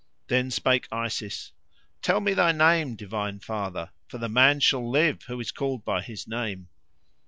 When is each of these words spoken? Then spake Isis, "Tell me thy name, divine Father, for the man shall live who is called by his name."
Then 0.29 0.49
spake 0.49 0.87
Isis, 0.91 1.51
"Tell 2.01 2.21
me 2.21 2.33
thy 2.33 2.51
name, 2.53 2.95
divine 2.95 3.37
Father, 3.37 3.91
for 4.07 4.17
the 4.17 4.27
man 4.27 4.59
shall 4.59 4.89
live 4.89 5.21
who 5.27 5.39
is 5.39 5.51
called 5.51 5.85
by 5.85 6.01
his 6.01 6.27
name." 6.27 6.69